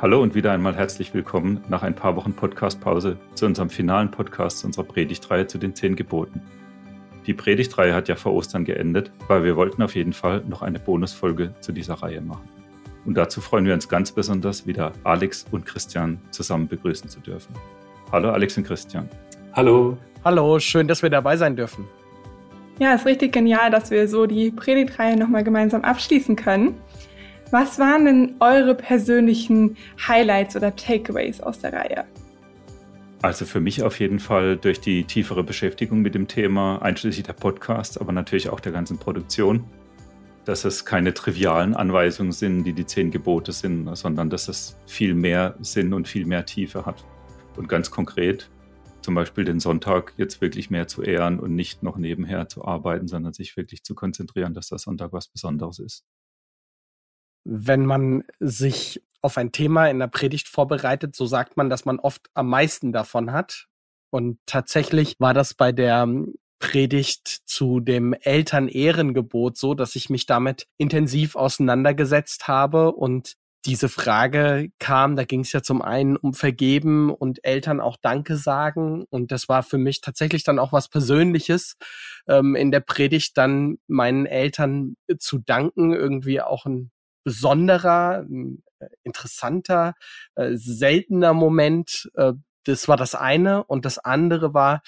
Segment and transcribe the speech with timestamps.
[0.00, 4.64] Hallo und wieder einmal herzlich willkommen nach ein paar Wochen Podcastpause zu unserem finalen Podcast
[4.64, 6.40] unserer Predigtreihe zu den zehn Geboten.
[7.26, 10.78] Die Predigtreihe hat ja vor Ostern geendet, weil wir wollten auf jeden Fall noch eine
[10.78, 12.48] Bonusfolge zu dieser Reihe machen.
[13.06, 17.52] Und dazu freuen wir uns ganz besonders, wieder Alex und Christian zusammen begrüßen zu dürfen.
[18.12, 19.08] Hallo Alex und Christian.
[19.54, 19.98] Hallo.
[20.24, 21.88] Hallo, schön, dass wir dabei sein dürfen.
[22.78, 26.76] Ja, ist richtig genial, dass wir so die Predigtreihe nochmal gemeinsam abschließen können.
[27.50, 32.04] Was waren denn eure persönlichen Highlights oder Takeaways aus der Reihe?
[33.22, 37.32] Also für mich auf jeden Fall durch die tiefere Beschäftigung mit dem Thema, einschließlich der
[37.32, 39.64] Podcasts, aber natürlich auch der ganzen Produktion,
[40.44, 45.14] dass es keine trivialen Anweisungen sind, die die zehn Gebote sind, sondern dass es viel
[45.14, 47.04] mehr Sinn und viel mehr Tiefe hat.
[47.56, 48.50] Und ganz konkret,
[49.00, 53.08] zum Beispiel den Sonntag jetzt wirklich mehr zu ehren und nicht noch nebenher zu arbeiten,
[53.08, 56.04] sondern sich wirklich zu konzentrieren, dass der Sonntag was Besonderes ist.
[57.50, 61.98] Wenn man sich auf ein Thema in der Predigt vorbereitet, so sagt man, dass man
[61.98, 63.66] oft am meisten davon hat.
[64.10, 66.06] Und tatsächlich war das bei der
[66.58, 74.70] Predigt zu dem Elternehrengebot so, dass ich mich damit intensiv auseinandergesetzt habe und diese Frage
[74.78, 79.04] kam, da ging es ja zum einen um Vergeben und Eltern auch Danke sagen.
[79.10, 81.76] Und das war für mich tatsächlich dann auch was Persönliches,
[82.28, 86.90] ähm, in der Predigt dann meinen Eltern zu danken, irgendwie auch ein
[87.28, 88.24] besonderer,
[88.80, 89.94] äh, interessanter,
[90.34, 92.10] äh, seltener Moment.
[92.14, 92.32] Äh,
[92.64, 93.64] das war das eine.
[93.64, 94.80] Und das andere war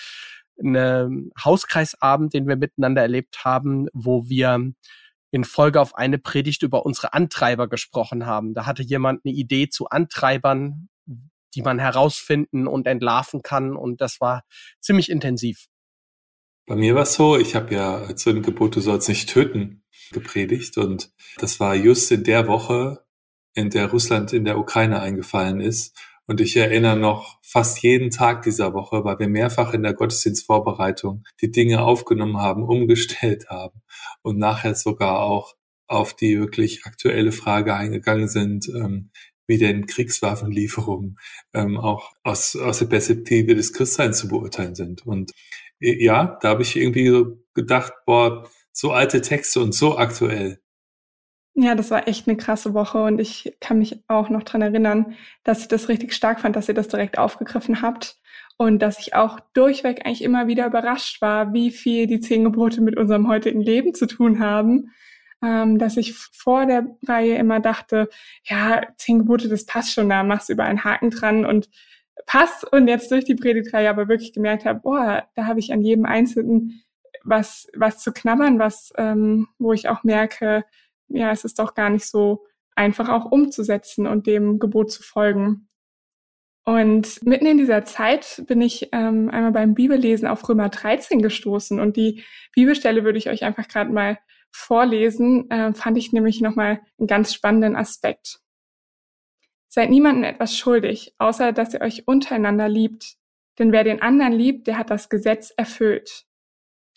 [0.59, 4.73] ein Hauskreisabend, den wir miteinander erlebt haben, wo wir
[5.31, 8.55] in Folge auf eine Predigt über unsere Antreiber gesprochen haben.
[8.55, 10.89] Da hatte jemand eine Idee zu Antreibern,
[11.55, 13.77] die man herausfinden und entlarven kann.
[13.77, 14.45] Und das war
[14.81, 15.67] ziemlich intensiv.
[16.67, 19.80] Bei mir war es so, ich habe ja zu dem Gebot, du sollst nicht töten,
[20.13, 20.79] gepredigt.
[20.79, 23.05] Und das war just in der Woche,
[23.55, 25.97] in der Russland in der Ukraine eingefallen ist.
[26.27, 31.25] Und ich erinnere noch fast jeden Tag dieser Woche, weil wir mehrfach in der Gottesdienstvorbereitung
[31.41, 33.83] die Dinge aufgenommen haben, umgestellt haben
[34.23, 35.57] und nachher sogar auch
[35.89, 39.11] auf die wirklich aktuelle Frage eingegangen sind, ähm,
[39.49, 41.19] wie denn Kriegswaffenlieferungen
[41.53, 45.05] ähm, auch aus, aus der Perspektive des Christseins zu beurteilen sind.
[45.05, 45.33] Und
[45.81, 50.61] äh, ja, da habe ich irgendwie so gedacht, boah, so alte Texte und so aktuell.
[51.55, 55.17] Ja, das war echt eine krasse Woche und ich kann mich auch noch dran erinnern,
[55.45, 58.19] dass ich das richtig stark fand, dass ihr das direkt aufgegriffen habt
[58.57, 62.81] und dass ich auch durchweg eigentlich immer wieder überrascht war, wie viel die zehn Gebote
[62.81, 64.93] mit unserem heutigen Leben zu tun haben.
[65.43, 68.11] Ähm, dass ich vor der Reihe immer dachte,
[68.45, 71.71] ja, zehn Gebote, das passt schon, da machst du über einen Haken dran und
[72.27, 72.71] passt.
[72.71, 76.05] Und jetzt durch die Predigtreihe aber wirklich gemerkt habe, boah, da habe ich an jedem
[76.05, 76.83] Einzelnen
[77.25, 80.65] was, was zu knabbern, was, ähm, wo ich auch merke,
[81.09, 85.69] ja, es ist doch gar nicht so einfach auch umzusetzen und dem Gebot zu folgen.
[86.65, 91.81] Und mitten in dieser Zeit bin ich ähm, einmal beim Bibellesen auf Römer 13 gestoßen
[91.81, 92.23] und die
[92.55, 94.19] Bibelstelle würde ich euch einfach gerade mal
[94.53, 98.41] vorlesen, äh, fand ich nämlich nochmal einen ganz spannenden Aspekt.
[99.69, 103.17] Seid niemandem etwas schuldig, außer dass ihr euch untereinander liebt.
[103.59, 106.27] Denn wer den anderen liebt, der hat das Gesetz erfüllt.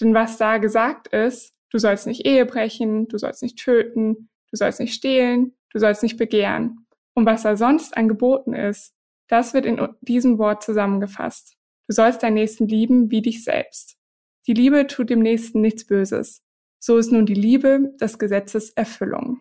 [0.03, 4.57] Denn was da gesagt ist, du sollst nicht Ehe brechen, du sollst nicht töten, du
[4.57, 6.85] sollst nicht stehlen, du sollst nicht begehren.
[7.15, 8.93] Und was da sonst angeboten ist,
[9.29, 11.55] das wird in diesem Wort zusammengefasst.
[11.87, 13.97] Du sollst deinen Nächsten lieben wie dich selbst.
[14.45, 16.43] Die Liebe tut dem Nächsten nichts Böses.
[16.79, 19.39] So ist nun die Liebe des Gesetzes Erfüllung.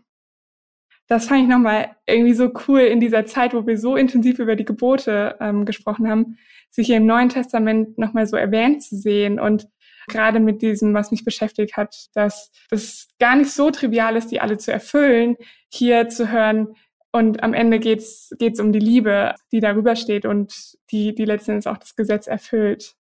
[1.09, 4.55] Das fand ich nochmal irgendwie so cool in dieser Zeit, wo wir so intensiv über
[4.55, 6.39] die Gebote ähm, gesprochen haben,
[6.71, 9.69] sich im Neuen Testament nochmal so erwähnt zu sehen und
[10.09, 14.41] gerade mit diesem, was mich beschäftigt hat, dass das gar nicht so trivial ist, die
[14.41, 15.37] alle zu erfüllen,
[15.69, 16.75] hier zu hören,
[17.13, 21.71] und am Ende geht's geht's um die Liebe, die darüber steht und die, die letztendlich
[21.71, 22.97] auch das Gesetz erfüllt.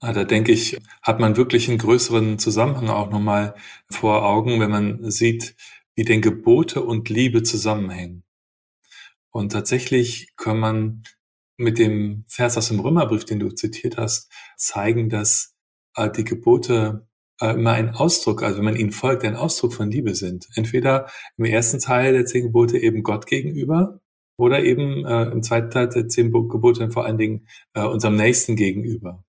[0.00, 3.54] Ah, da denke ich, hat man wirklich einen größeren Zusammenhang auch nochmal
[3.90, 5.56] vor Augen, wenn man sieht,
[5.94, 8.22] wie denn Gebote und Liebe zusammenhängen.
[9.30, 11.04] Und tatsächlich kann man
[11.56, 15.53] mit dem Vers aus dem Römerbrief, den du zitiert hast, zeigen, dass
[16.16, 17.06] die Gebote
[17.40, 20.48] äh, immer ein Ausdruck, also wenn man ihnen folgt, ein Ausdruck von Liebe sind.
[20.54, 24.00] Entweder im ersten Teil der zehn Gebote eben Gott gegenüber
[24.36, 28.56] oder eben äh, im zweiten Teil der zehn Gebote vor allen Dingen äh, unserem Nächsten
[28.56, 29.24] gegenüber.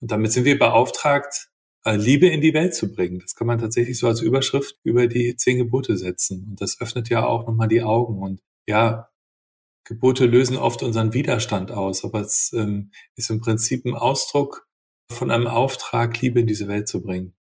[0.00, 1.48] Und damit sind wir beauftragt,
[1.84, 3.20] äh, Liebe in die Welt zu bringen.
[3.20, 6.46] Das kann man tatsächlich so als Überschrift über die zehn Gebote setzen.
[6.50, 8.22] Und das öffnet ja auch nochmal die Augen.
[8.22, 9.08] Und ja,
[9.84, 14.67] Gebote lösen oft unseren Widerstand aus, aber es ähm, ist im Prinzip ein Ausdruck
[15.10, 17.34] von einem Auftrag, Liebe in diese Welt zu bringen.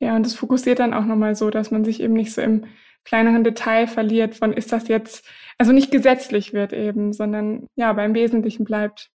[0.00, 2.64] Ja, und es fokussiert dann auch nochmal so, dass man sich eben nicht so im
[3.04, 5.24] kleineren Detail verliert von, ist das jetzt,
[5.58, 9.10] also nicht gesetzlich wird eben, sondern ja, beim Wesentlichen bleibt.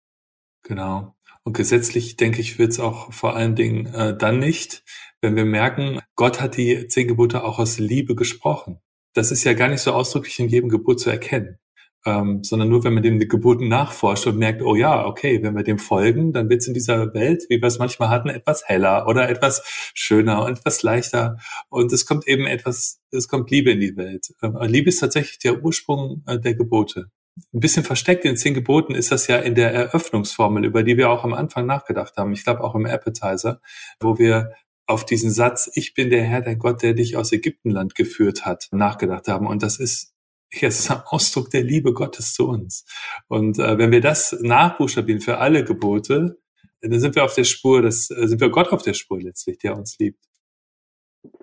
[0.62, 1.14] Genau.
[1.44, 4.82] Und gesetzlich, denke ich, wird es auch vor allen Dingen äh, dann nicht,
[5.20, 8.80] wenn wir merken, Gott hat die zehn Gebote auch aus Liebe gesprochen.
[9.14, 11.58] Das ist ja gar nicht so ausdrücklich in jedem Gebot zu erkennen
[12.06, 15.62] ähm, sondern nur, wenn man den Geboten nachforscht und merkt, oh ja, okay, wenn wir
[15.62, 19.06] dem folgen, dann wird es in dieser Welt, wie wir es manchmal hatten, etwas heller
[19.06, 19.62] oder etwas
[19.94, 21.38] schöner und etwas leichter.
[21.68, 24.34] Und es kommt eben etwas, es kommt Liebe in die Welt.
[24.42, 27.10] Ähm, Liebe ist tatsächlich der Ursprung äh, der Gebote.
[27.52, 31.08] Ein bisschen versteckt in zehn Geboten ist das ja in der Eröffnungsformel, über die wir
[31.10, 32.32] auch am Anfang nachgedacht haben.
[32.32, 33.60] Ich glaube auch im Appetizer,
[34.00, 34.54] wo wir
[34.86, 38.68] auf diesen Satz, ich bin der Herr, dein Gott, der dich aus Ägyptenland geführt hat,
[38.72, 39.46] nachgedacht haben.
[39.46, 40.14] Und das ist
[40.50, 42.84] es ist ein Ausdruck der Liebe Gottes zu uns.
[43.28, 46.38] Und äh, wenn wir das nachbuchstabieren für alle Gebote,
[46.80, 49.58] dann sind wir auf der Spur, das äh, sind wir Gott auf der Spur letztlich,
[49.58, 50.24] der uns liebt.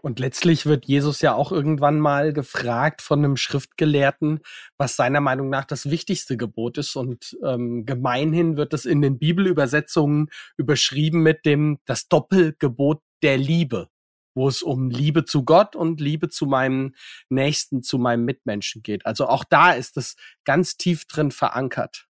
[0.01, 4.39] Und letztlich wird Jesus ja auch irgendwann mal gefragt von einem Schriftgelehrten,
[4.77, 6.95] was seiner Meinung nach das wichtigste Gebot ist.
[6.95, 13.89] Und ähm, gemeinhin wird es in den Bibelübersetzungen überschrieben mit dem das Doppelgebot der Liebe
[14.35, 16.93] wo es um Liebe zu Gott und Liebe zu meinem
[17.29, 19.05] Nächsten, zu meinem Mitmenschen geht.
[19.05, 22.07] Also auch da ist es ganz tief drin verankert.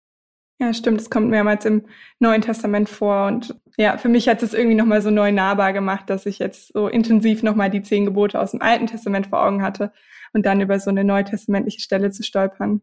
[0.60, 1.00] Ja, stimmt.
[1.00, 1.86] Es kommt mehrmals im
[2.18, 3.26] Neuen Testament vor.
[3.26, 6.74] Und ja, für mich hat es irgendwie nochmal so neu nahbar gemacht, dass ich jetzt
[6.74, 9.90] so intensiv nochmal die zehn Gebote aus dem Alten Testament vor Augen hatte
[10.34, 12.82] und dann über so eine neutestamentliche Stelle zu stolpern.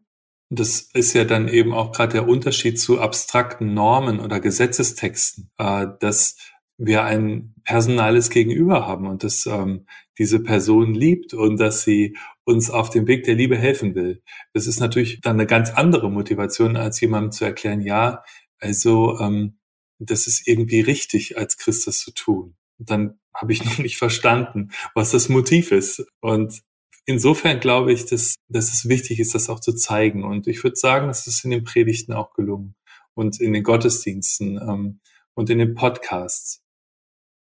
[0.50, 5.86] Das ist ja dann eben auch gerade der Unterschied zu abstrakten Normen oder Gesetzestexten, äh,
[6.00, 6.36] dass
[6.78, 9.86] wir ein personales Gegenüber haben und dass ähm,
[10.16, 14.22] diese Person liebt und dass sie uns auf dem Weg der Liebe helfen will.
[14.54, 18.22] Das ist natürlich dann eine ganz andere Motivation, als jemandem zu erklären, ja,
[18.60, 19.58] also ähm,
[19.98, 22.56] das ist irgendwie richtig, als Christ das zu tun.
[22.78, 26.06] Dann habe ich noch nicht verstanden, was das Motiv ist.
[26.20, 26.62] Und
[27.06, 30.24] insofern glaube ich, dass, dass es wichtig ist, das auch zu zeigen.
[30.24, 32.74] Und ich würde sagen, es ist in den Predigten auch gelungen
[33.14, 35.00] und in den Gottesdiensten ähm,
[35.34, 36.62] und in den Podcasts.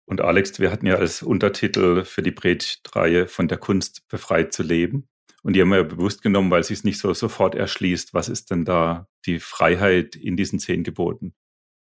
[0.06, 4.64] Und Alex, wir hatten ja als Untertitel für die Predigtreihe von der Kunst befreit zu
[4.64, 5.08] leben.
[5.44, 8.14] Und die haben wir bewusst genommen, weil sich es nicht so sofort erschließt.
[8.14, 11.34] Was ist denn da die Freiheit in diesen zehn Geboten?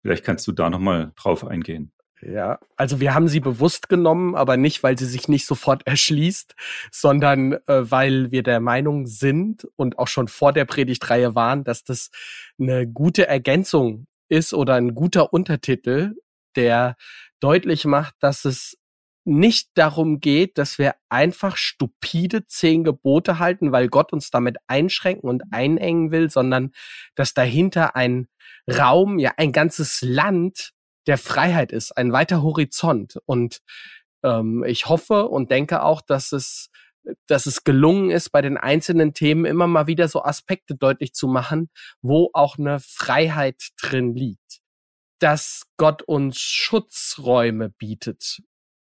[0.01, 1.91] Vielleicht kannst du da nochmal drauf eingehen.
[2.21, 6.55] Ja, also wir haben sie bewusst genommen, aber nicht, weil sie sich nicht sofort erschließt,
[6.91, 11.83] sondern äh, weil wir der Meinung sind und auch schon vor der Predigtreihe waren, dass
[11.83, 12.09] das
[12.59, 16.15] eine gute Ergänzung ist oder ein guter Untertitel,
[16.57, 16.97] der
[17.39, 18.77] deutlich macht, dass es
[19.27, 25.29] nicht darum geht, dass wir einfach stupide zehn Gebote halten, weil Gott uns damit einschränken
[25.29, 26.71] und einengen will, sondern
[27.15, 28.27] dass dahinter ein
[28.69, 30.71] Raum, ja ein ganzes Land
[31.07, 33.17] der Freiheit ist, ein weiter Horizont.
[33.25, 33.59] Und
[34.23, 36.69] ähm, ich hoffe und denke auch, dass es
[37.25, 41.27] dass es gelungen ist, bei den einzelnen Themen immer mal wieder so Aspekte deutlich zu
[41.29, 41.69] machen,
[42.01, 44.59] wo auch eine Freiheit drin liegt
[45.19, 48.41] dass Gott uns Schutzräume bietet.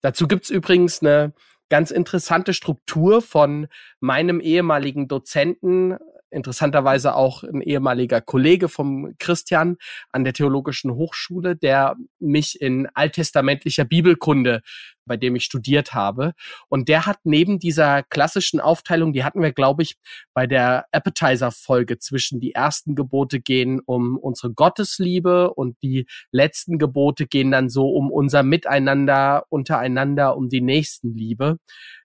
[0.01, 1.33] Dazu gibt's übrigens eine
[1.69, 3.67] ganz interessante Struktur von
[3.99, 5.97] meinem ehemaligen Dozenten
[6.33, 9.77] interessanterweise auch ein ehemaliger Kollege vom Christian
[10.11, 14.61] an der Theologischen Hochschule, der mich in alttestamentlicher Bibelkunde,
[15.05, 16.33] bei dem ich studiert habe.
[16.69, 19.95] Und der hat neben dieser klassischen Aufteilung, die hatten wir, glaube ich,
[20.33, 27.27] bei der Appetizer-Folge zwischen die ersten Gebote gehen um unsere Gottesliebe und die letzten Gebote
[27.27, 31.57] gehen dann so um unser Miteinander, untereinander, um die Nächstenliebe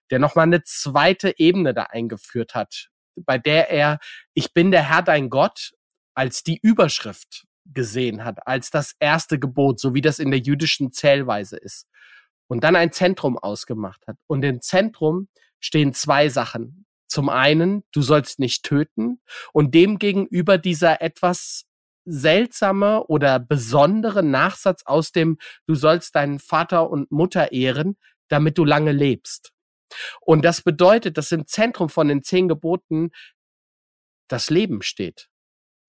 [0.09, 2.89] der nochmal eine zweite Ebene da eingeführt hat,
[3.25, 3.99] bei der er
[4.33, 5.71] Ich bin der Herr dein Gott
[6.13, 10.91] als die Überschrift gesehen hat, als das erste Gebot, so wie das in der jüdischen
[10.91, 11.87] Zählweise ist.
[12.47, 14.17] Und dann ein Zentrum ausgemacht hat.
[14.27, 16.85] Und im Zentrum stehen zwei Sachen.
[17.07, 19.21] Zum einen, du sollst nicht töten
[19.53, 21.65] und dem gegenüber dieser etwas
[22.05, 27.97] seltsame oder besondere Nachsatz aus dem, du sollst deinen Vater und Mutter ehren,
[28.29, 29.53] damit du lange lebst.
[30.21, 33.11] Und das bedeutet, dass im Zentrum von den zehn Geboten
[34.27, 35.27] das Leben steht.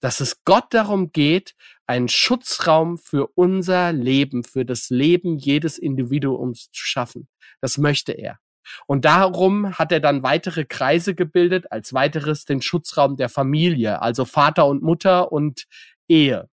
[0.00, 1.54] Dass es Gott darum geht,
[1.86, 7.28] einen Schutzraum für unser Leben, für das Leben jedes Individuums zu schaffen.
[7.60, 8.38] Das möchte er.
[8.86, 14.24] Und darum hat er dann weitere Kreise gebildet, als weiteres den Schutzraum der Familie, also
[14.24, 15.66] Vater und Mutter und
[16.08, 16.48] Ehe.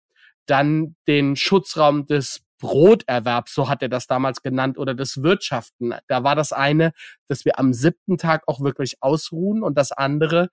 [0.45, 5.93] Dann den Schutzraum des Broterwerb, so hat er das damals genannt, oder des Wirtschaften.
[6.07, 6.93] Da war das eine,
[7.27, 10.49] dass wir am siebten Tag auch wirklich ausruhen und das andere,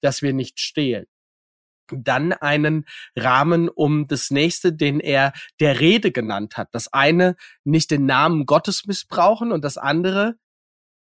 [0.00, 1.06] dass wir nicht stehlen.
[1.90, 6.68] Dann einen Rahmen um das nächste, den er der Rede genannt hat.
[6.72, 10.36] Das eine, nicht den Namen Gottes missbrauchen und das andere,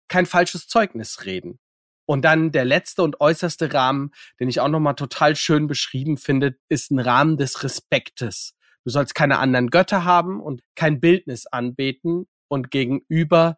[0.08, 1.60] kein falsches Zeugnis reden.
[2.06, 6.58] Und dann der letzte und äußerste Rahmen, den ich auch nochmal total schön beschrieben finde,
[6.68, 8.54] ist ein Rahmen des Respektes.
[8.84, 13.56] Du sollst keine anderen Götter haben und kein Bildnis anbeten und gegenüber,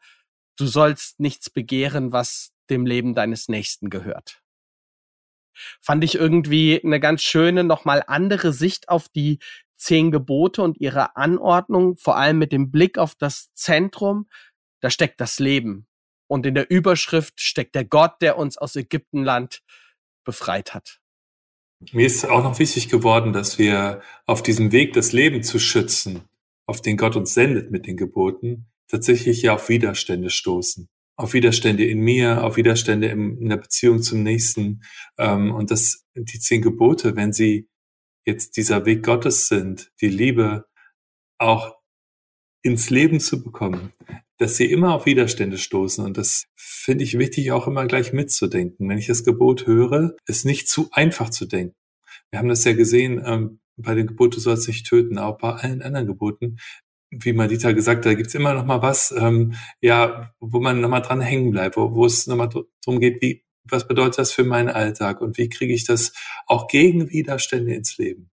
[0.56, 4.42] du sollst nichts begehren, was dem Leben deines Nächsten gehört.
[5.80, 9.38] Fand ich irgendwie eine ganz schöne, nochmal andere Sicht auf die
[9.76, 14.28] zehn Gebote und ihre Anordnung, vor allem mit dem Blick auf das Zentrum,
[14.80, 15.87] da steckt das Leben.
[16.28, 19.62] Und in der Überschrift steckt der Gott, der uns aus Ägyptenland
[20.25, 21.00] befreit hat.
[21.93, 26.23] Mir ist auch noch wichtig geworden, dass wir auf diesem Weg, das Leben zu schützen,
[26.66, 30.88] auf den Gott uns sendet mit den Geboten, tatsächlich ja auf Widerstände stoßen.
[31.16, 34.83] Auf Widerstände in mir, auf Widerstände in der Beziehung zum Nächsten.
[35.16, 37.69] Ähm, und dass die zehn Gebote, wenn sie
[38.26, 40.66] jetzt dieser Weg Gottes sind, die Liebe
[41.38, 41.76] auch
[42.62, 43.93] ins Leben zu bekommen,
[44.38, 46.05] dass sie immer auf Widerstände stoßen.
[46.05, 48.88] Und das finde ich wichtig, auch immer gleich mitzudenken.
[48.88, 51.75] Wenn ich das Gebot höre, ist nicht zu einfach zu denken.
[52.31, 55.52] Wir haben das ja gesehen ähm, bei dem Gebot, du sollst nicht töten, auch bei
[55.52, 56.59] allen anderen Geboten.
[57.11, 60.88] Wie Madita gesagt hat, da gibt's immer noch mal was, ähm, ja, wo man noch
[60.88, 64.45] mal dran hängen bleibt, wo, es noch mal darum geht, wie, was bedeutet das für
[64.45, 66.12] meinen Alltag und wie kriege ich das
[66.47, 68.31] auch gegen Widerstände ins Leben?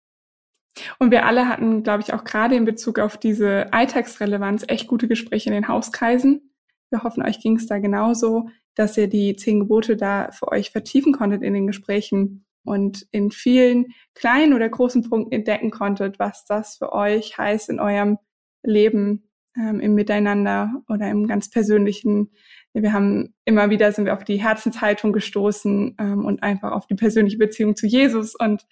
[0.98, 5.08] Und wir alle hatten, glaube ich, auch gerade in Bezug auf diese Alltagsrelevanz echt gute
[5.08, 6.52] Gespräche in den Hauskreisen.
[6.90, 10.70] Wir hoffen, euch ging es da genauso, dass ihr die zehn Gebote da für euch
[10.70, 16.44] vertiefen konntet in den Gesprächen und in vielen kleinen oder großen Punkten entdecken konntet, was
[16.44, 18.18] das für euch heißt in eurem
[18.62, 22.30] Leben, ähm, im Miteinander oder im ganz persönlichen.
[22.72, 26.94] Wir haben immer wieder sind wir auf die Herzenshaltung gestoßen ähm, und einfach auf die
[26.94, 28.66] persönliche Beziehung zu Jesus und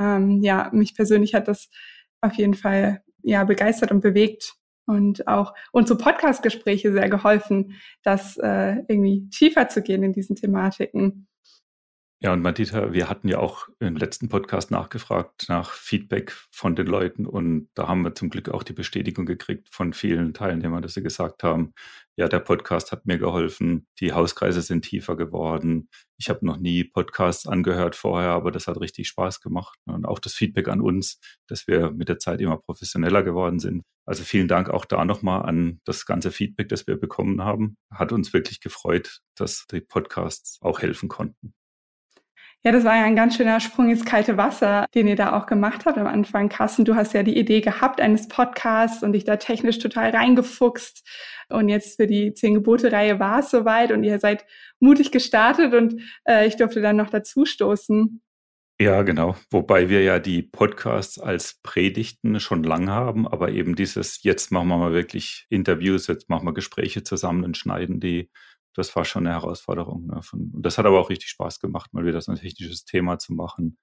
[0.00, 1.70] ähm, ja, mich persönlich hat das
[2.20, 4.54] auf jeden Fall ja begeistert und bewegt
[4.86, 11.28] und auch unsere Podcast-Gespräche sehr geholfen, das äh, irgendwie tiefer zu gehen in diesen Thematiken.
[12.22, 16.86] Ja, und Madita, wir hatten ja auch im letzten Podcast nachgefragt nach Feedback von den
[16.86, 20.92] Leuten und da haben wir zum Glück auch die Bestätigung gekriegt von vielen Teilnehmern, dass
[20.92, 21.72] sie gesagt haben,
[22.16, 25.88] ja, der Podcast hat mir geholfen, die Hauskreise sind tiefer geworden.
[26.18, 29.78] Ich habe noch nie Podcasts angehört vorher, aber das hat richtig Spaß gemacht.
[29.86, 33.82] Und auch das Feedback an uns, dass wir mit der Zeit immer professioneller geworden sind.
[34.04, 37.76] Also vielen Dank auch da nochmal an das ganze Feedback, das wir bekommen haben.
[37.90, 41.54] Hat uns wirklich gefreut, dass die Podcasts auch helfen konnten.
[42.62, 45.46] Ja, das war ja ein ganz schöner Sprung ins kalte Wasser, den ihr da auch
[45.46, 46.50] gemacht habt am Anfang.
[46.50, 51.02] Carsten, du hast ja die Idee gehabt eines Podcasts und dich da technisch total reingefuchst.
[51.48, 54.44] Und jetzt für die Zehn Gebote-Reihe war es soweit und ihr seid
[54.78, 58.20] mutig gestartet und äh, ich durfte dann noch dazu stoßen.
[58.78, 59.36] Ja, genau.
[59.50, 64.68] Wobei wir ja die Podcasts als Predigten schon lang haben, aber eben dieses, jetzt machen
[64.68, 68.30] wir mal wirklich Interviews, jetzt machen wir Gespräche zusammen und schneiden die
[68.74, 70.06] das war schon eine Herausforderung.
[70.06, 70.22] Ne?
[70.22, 73.18] Von, und das hat aber auch richtig Spaß gemacht, mal wieder so ein technisches Thema
[73.18, 73.78] zu machen.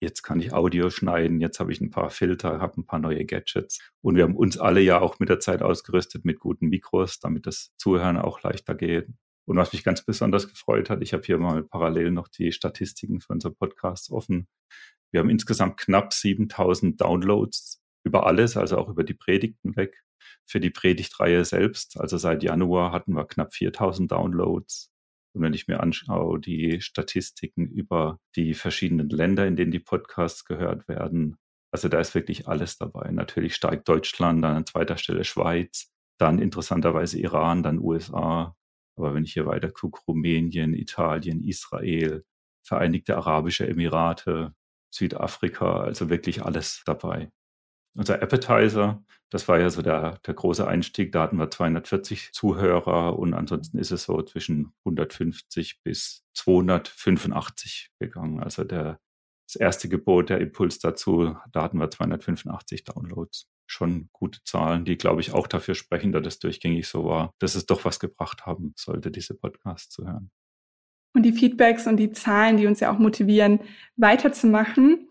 [0.00, 3.24] Jetzt kann ich Audio schneiden, jetzt habe ich ein paar Filter, habe ein paar neue
[3.24, 3.78] Gadgets.
[4.00, 7.46] Und wir haben uns alle ja auch mit der Zeit ausgerüstet mit guten Mikros, damit
[7.46, 9.08] das Zuhören auch leichter geht.
[9.44, 13.20] Und was mich ganz besonders gefreut hat, ich habe hier mal parallel noch die Statistiken
[13.20, 14.48] für unser Podcast offen.
[15.12, 20.02] Wir haben insgesamt knapp 7000 Downloads über alles, also auch über die Predigten weg
[20.46, 22.00] für die Predigtreihe selbst.
[22.00, 24.90] Also seit Januar hatten wir knapp 4000 Downloads.
[25.34, 30.44] Und wenn ich mir anschaue, die Statistiken über die verschiedenen Länder, in denen die Podcasts
[30.44, 31.36] gehört werden,
[31.72, 33.10] also da ist wirklich alles dabei.
[33.10, 38.54] Natürlich steigt Deutschland, dann an zweiter Stelle Schweiz, dann interessanterweise Iran, dann USA.
[38.96, 42.24] Aber wenn ich hier weiter gucke, Rumänien, Italien, Israel,
[42.64, 44.54] Vereinigte Arabische Emirate,
[44.90, 47.30] Südafrika, also wirklich alles dabei.
[47.94, 53.18] Unser Appetizer, das war ja so der, der große Einstieg, da hatten wir 240 Zuhörer
[53.18, 58.40] und ansonsten ist es so zwischen 150 bis 285 gegangen.
[58.40, 58.98] Also der,
[59.46, 63.48] das erste Gebot, der Impuls dazu, da hatten wir 285 Downloads.
[63.66, 67.54] Schon gute Zahlen, die, glaube ich, auch dafür sprechen, dass es durchgängig so war, dass
[67.54, 70.30] es doch was gebracht haben sollte, diese Podcasts zu hören.
[71.14, 73.60] Und die Feedbacks und die Zahlen, die uns ja auch motivieren,
[73.96, 75.08] weiterzumachen.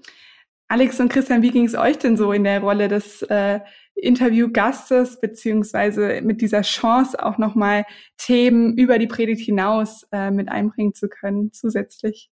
[0.71, 3.59] Alex und Christian, wie ging es euch denn so in der Rolle des äh,
[3.93, 7.83] Interviewgastes, beziehungsweise mit dieser Chance auch nochmal
[8.15, 12.30] Themen über die Predigt hinaus äh, mit einbringen zu können, zusätzlich?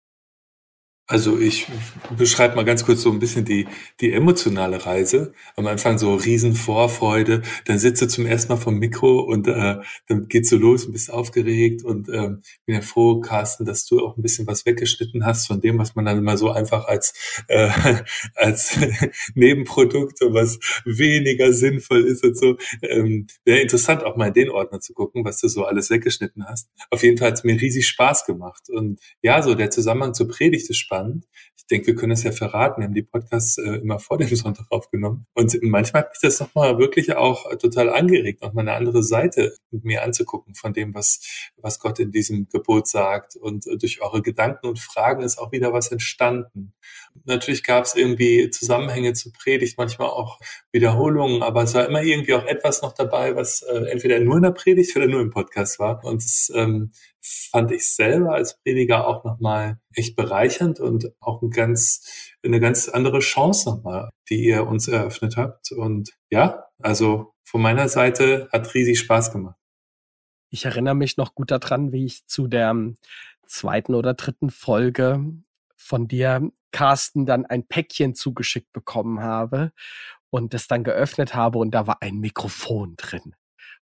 [1.10, 1.66] Also ich
[2.18, 3.66] beschreibe mal ganz kurz so ein bisschen die,
[4.02, 5.32] die emotionale Reise.
[5.56, 10.50] Am Anfang so Riesenvorfreude, dann sitze zum ersten Mal vom Mikro und äh, dann geht's
[10.50, 14.22] so los und bist aufgeregt und ähm, bin ja froh, Carsten, dass du auch ein
[14.22, 17.14] bisschen was weggeschnitten hast von dem, was man dann immer so einfach als,
[17.48, 17.70] äh,
[18.34, 18.78] als
[19.34, 22.58] Nebenprodukt und was weniger sinnvoll ist und so.
[22.82, 26.44] Ähm, Wäre interessant, auch mal in den Ordner zu gucken, was du so alles weggeschnitten
[26.46, 26.68] hast.
[26.90, 28.68] Auf jeden Fall hat es mir riesig Spaß gemacht.
[28.68, 31.26] Und ja, so der Zusammenhang zur Predigt ist spannend spannend.
[31.56, 32.80] Ich denke, wir können es ja verraten.
[32.80, 35.26] Wir haben die Podcasts äh, immer vor dem Sonntag aufgenommen.
[35.34, 39.84] Und manchmal hat mich das nochmal wirklich auch total angeregt, nochmal eine andere Seite mit
[39.84, 43.36] mir anzugucken von dem, was, was Gott in diesem Gebot sagt.
[43.36, 46.72] Und äh, durch eure Gedanken und Fragen ist auch wieder was entstanden.
[47.24, 50.38] Natürlich gab es irgendwie Zusammenhänge zur Predigt, manchmal auch
[50.72, 54.42] Wiederholungen, aber es war immer irgendwie auch etwas noch dabei, was äh, entweder nur in
[54.42, 56.02] der Predigt oder nur im Podcast war.
[56.04, 61.50] Und es ähm, fand ich selber als Prediger auch nochmal echt bereichernd und auch ein
[61.50, 65.72] ganz, eine ganz andere Chance nochmal, die ihr uns eröffnet habt.
[65.72, 69.56] Und ja, also von meiner Seite hat riesig Spaß gemacht.
[70.50, 72.74] Ich erinnere mich noch gut daran, wie ich zu der
[73.46, 75.24] zweiten oder dritten Folge
[75.76, 79.72] von dir, Carsten, dann ein Päckchen zugeschickt bekommen habe
[80.30, 83.34] und das dann geöffnet habe und da war ein Mikrofon drin.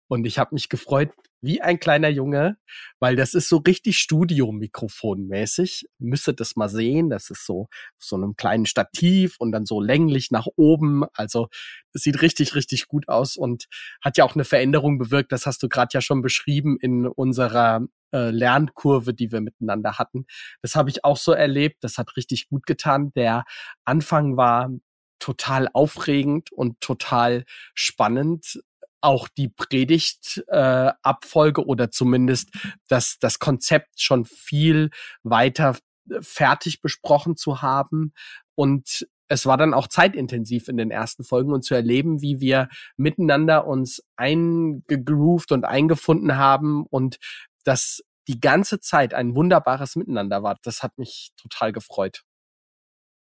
[0.07, 1.11] Und ich habe mich gefreut
[1.41, 2.57] wie ein kleiner Junge,
[2.99, 5.85] weil das ist so richtig Studio-Mikrofon-mäßig.
[5.99, 7.09] Müsstet das mal sehen.
[7.09, 11.03] Das ist so so einem kleinen Stativ und dann so länglich nach oben.
[11.13, 11.49] Also
[11.93, 13.67] es sieht richtig, richtig gut aus und
[14.01, 15.31] hat ja auch eine Veränderung bewirkt.
[15.31, 17.81] Das hast du gerade ja schon beschrieben in unserer
[18.13, 20.25] äh, Lernkurve, die wir miteinander hatten.
[20.61, 21.77] Das habe ich auch so erlebt.
[21.81, 23.11] Das hat richtig gut getan.
[23.15, 23.43] Der
[23.85, 24.71] Anfang war
[25.19, 28.59] total aufregend und total spannend
[29.01, 32.49] auch die Predigtabfolge äh, oder zumindest
[32.87, 34.89] das, das Konzept schon viel
[35.23, 35.77] weiter
[36.09, 38.13] äh, fertig besprochen zu haben.
[38.55, 42.69] Und es war dann auch zeitintensiv in den ersten Folgen und zu erleben, wie wir
[42.95, 47.17] miteinander uns eingegroovt und eingefunden haben und
[47.63, 50.57] das die ganze Zeit ein wunderbares Miteinander war.
[50.63, 52.23] Das hat mich total gefreut.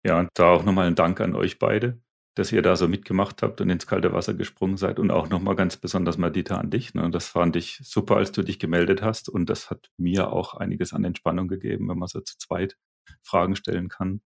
[0.05, 2.01] Ja, und da auch nochmal ein Dank an euch beide
[2.37, 4.99] dass ihr da so mitgemacht habt und ins kalte Wasser gesprungen seid.
[4.99, 6.95] Und auch nochmal ganz besonders Madita an dich.
[6.95, 7.11] Ne?
[7.11, 9.29] Das fand ich super, als du dich gemeldet hast.
[9.31, 12.77] Und das hat mir auch einiges an Entspannung gegeben, wenn man so zu zweit
[13.23, 14.21] Fragen stellen kann.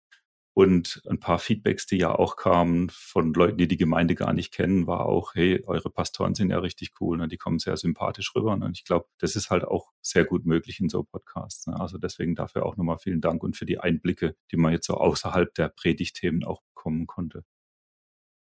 [0.54, 4.54] Und ein paar Feedbacks, die ja auch kamen von Leuten, die die Gemeinde gar nicht
[4.54, 7.28] kennen, war auch, hey, eure Pastoren sind ja richtig cool, ne?
[7.28, 8.56] die kommen sehr sympathisch rüber.
[8.56, 8.66] Ne?
[8.66, 11.68] Und ich glaube, das ist halt auch sehr gut möglich in so Podcasts.
[11.68, 11.80] Ne?
[11.80, 14.96] Also deswegen dafür auch nochmal vielen Dank und für die Einblicke, die man jetzt so
[14.96, 17.44] außerhalb der Predigtthemen auch bekommen konnte.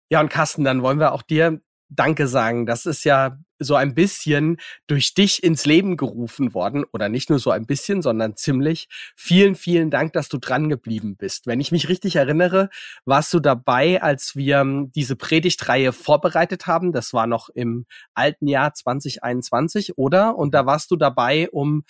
[0.09, 2.65] Ja, und Carsten, dann wollen wir auch dir Danke sagen.
[2.65, 7.39] Das ist ja so ein bisschen durch dich ins Leben gerufen worden oder nicht nur
[7.39, 8.87] so ein bisschen, sondern ziemlich.
[9.15, 11.45] Vielen, vielen Dank, dass du dran geblieben bist.
[11.45, 12.69] Wenn ich mich richtig erinnere,
[13.05, 16.91] warst du dabei, als wir ähm, diese Predigtreihe vorbereitet haben.
[16.91, 20.35] Das war noch im alten Jahr 2021, oder?
[20.35, 21.83] Und da warst du dabei, um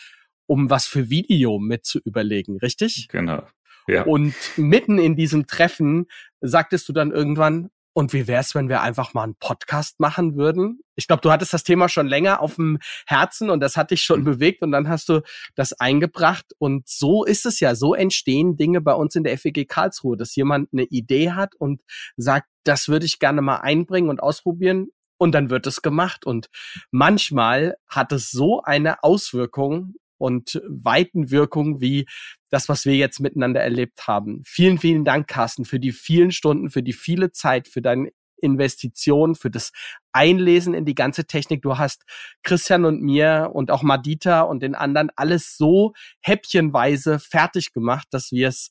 [0.46, 3.08] um was für Video mit zu überlegen, richtig?
[3.10, 3.44] Genau.
[3.88, 4.04] Ja.
[4.04, 6.08] Und mitten in diesem Treffen
[6.42, 10.80] sagtest du dann irgendwann, und wie wär's, wenn wir einfach mal einen Podcast machen würden?
[10.96, 14.02] Ich glaube, du hattest das Thema schon länger auf dem Herzen und das hat dich
[14.04, 14.26] schon mhm.
[14.26, 15.22] bewegt und dann hast du
[15.56, 16.46] das eingebracht.
[16.58, 17.76] Und so ist es ja.
[17.76, 21.82] So entstehen Dinge bei uns in der FEG Karlsruhe, dass jemand eine Idee hat und
[22.18, 24.88] sagt, das würde ich gerne mal einbringen und ausprobieren.
[25.18, 26.26] Und dann wird es gemacht.
[26.26, 26.50] Und
[26.92, 32.08] manchmal hat es so eine Auswirkung und Weitenwirkung wie
[32.54, 34.44] das, was wir jetzt miteinander erlebt haben.
[34.46, 39.34] Vielen, vielen Dank, Carsten, für die vielen Stunden, für die viele Zeit, für deine Investition,
[39.34, 39.72] für das
[40.12, 41.64] Einlesen in die ganze Technik.
[41.64, 42.04] Du hast
[42.44, 48.32] Christian und mir und auch Madita und den anderen alles so häppchenweise fertig gemacht, dass
[48.32, 48.70] wir es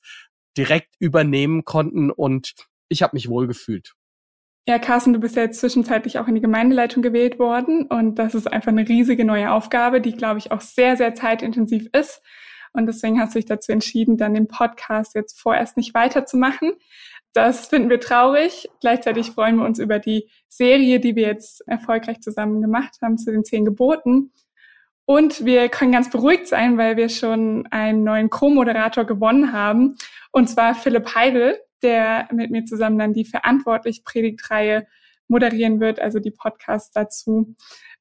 [0.56, 2.54] direkt übernehmen konnten und
[2.88, 3.94] ich habe mich wohl gefühlt.
[4.68, 8.36] Ja, Carsten, du bist ja jetzt zwischenzeitlich auch in die Gemeindeleitung gewählt worden und das
[8.36, 12.22] ist einfach eine riesige neue Aufgabe, die, glaube ich, auch sehr, sehr zeitintensiv ist.
[12.72, 16.72] Und deswegen hast du dich dazu entschieden, dann den Podcast jetzt vorerst nicht weiterzumachen.
[17.32, 18.68] Das finden wir traurig.
[18.80, 23.30] Gleichzeitig freuen wir uns über die Serie, die wir jetzt erfolgreich zusammen gemacht haben zu
[23.30, 24.32] den zehn Geboten.
[25.04, 29.96] Und wir können ganz beruhigt sein, weil wir schon einen neuen Co-Moderator gewonnen haben,
[30.30, 34.86] und zwar Philipp Heidel der mit mir zusammen dann die verantwortlich Predigtreihe
[35.28, 37.54] moderieren wird, also die Podcasts dazu.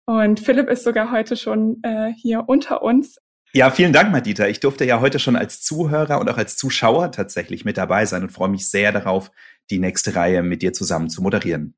[0.05, 3.20] Und Philipp ist sogar heute schon äh, hier unter uns.
[3.53, 4.47] Ja, vielen Dank, Madita.
[4.47, 8.23] Ich durfte ja heute schon als Zuhörer und auch als Zuschauer tatsächlich mit dabei sein
[8.23, 9.29] und freue mich sehr darauf,
[9.69, 11.75] die nächste Reihe mit dir zusammen zu moderieren.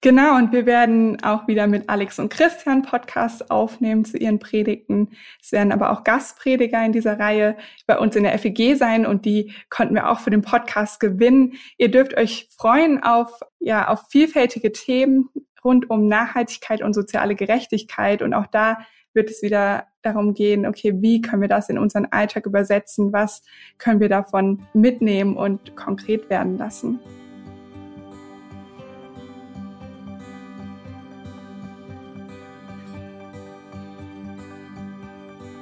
[0.00, 5.10] Genau, und wir werden auch wieder mit Alex und Christian Podcasts aufnehmen zu ihren Predigten.
[5.40, 9.24] Es werden aber auch Gastprediger in dieser Reihe bei uns in der FEG sein und
[9.26, 11.52] die konnten wir auch für den Podcast gewinnen.
[11.78, 15.28] Ihr dürft euch freuen auf, ja, auf vielfältige Themen
[15.62, 18.78] rund um Nachhaltigkeit und soziale Gerechtigkeit und auch da
[19.14, 23.12] wird es wieder darum gehen, okay, wie können wir das in unseren Alltag übersetzen?
[23.12, 23.42] Was
[23.78, 27.00] können wir davon mitnehmen und konkret werden lassen?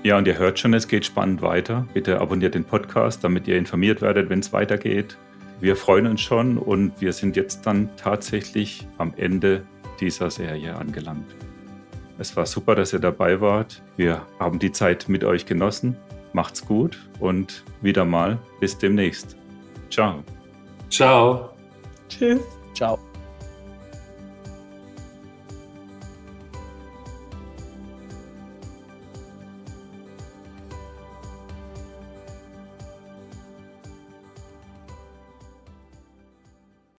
[0.04, 1.86] Ja, und ihr hört schon, es geht spannend weiter.
[1.92, 5.18] Bitte abonniert den Podcast, damit ihr informiert werdet, wenn es weitergeht.
[5.60, 9.66] Wir freuen uns schon und wir sind jetzt dann tatsächlich am Ende
[10.00, 11.34] dieser Serie angelangt.
[12.18, 13.82] Es war super, dass ihr dabei wart.
[13.96, 15.96] Wir haben die Zeit mit euch genossen.
[16.32, 19.36] Macht's gut und wieder mal bis demnächst.
[19.88, 20.22] Ciao.
[20.90, 21.50] Ciao.
[22.08, 22.40] Tschüss.
[22.74, 22.98] Ciao.